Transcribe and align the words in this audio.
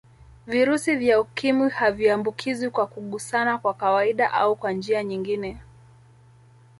Virusi 0.47 0.95
vya 0.95 1.21
Ukimwi 1.21 1.69
haviambukizwi 1.69 2.69
kwa 2.69 2.87
kugusana 2.87 3.57
kwa 3.57 3.73
kawaida 3.73 4.31
au 4.31 4.55
kwa 4.55 4.71
njia 4.71 5.03
nyingine 5.03 5.61